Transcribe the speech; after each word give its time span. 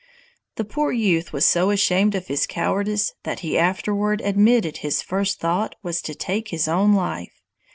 The 0.55 0.65
poor 0.65 0.91
youth 0.91 1.31
was 1.31 1.45
so 1.45 1.69
ashamed 1.69 2.15
of 2.15 2.25
his 2.25 2.47
cowardice 2.47 3.13
that 3.23 3.41
he 3.41 3.55
afterward 3.55 4.19
admitted 4.21 4.77
his 4.77 5.03
first 5.03 5.39
thought 5.39 5.75
was 5.83 6.01
to 6.01 6.15
take 6.15 6.47
his 6.47 6.67
own 6.67 6.93
life. 6.95 7.39